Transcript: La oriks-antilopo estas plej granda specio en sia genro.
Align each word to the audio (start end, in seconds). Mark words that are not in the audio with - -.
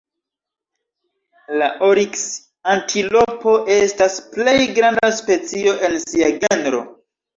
La 1.61 1.67
oriks-antilopo 1.87 3.55
estas 3.75 4.17
plej 4.37 4.57
granda 4.79 5.13
specio 5.21 5.75
en 5.89 5.99
sia 6.07 6.33
genro. 6.41 6.83